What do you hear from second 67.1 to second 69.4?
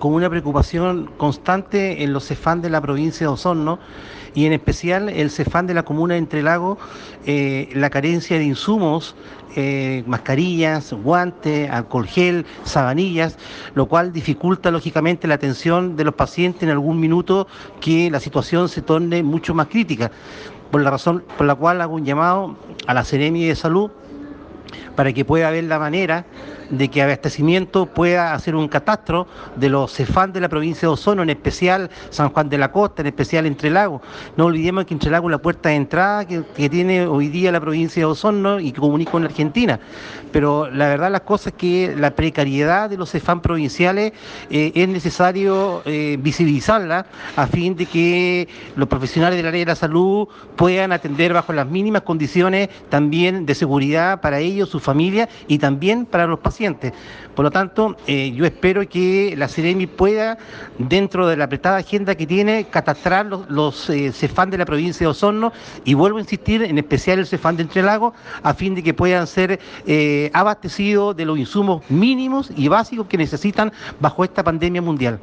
el CEFAN de Entre Lagos, a fin de que puedan